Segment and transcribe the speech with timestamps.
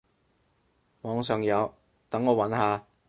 [1.03, 1.75] 網上有，
[2.09, 2.87] 等我揾下